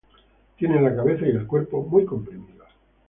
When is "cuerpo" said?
1.45-1.83